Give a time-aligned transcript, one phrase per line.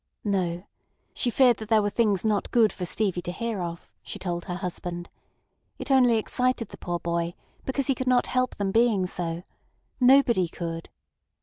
[0.25, 0.63] No!
[1.13, 4.45] She feared that there were things not good for Stevie to hear of, she told
[4.45, 5.11] her husband.
[5.77, 7.35] It only excited the poor boy,
[7.65, 9.43] because he could not help them being so.
[9.99, 10.89] Nobody could.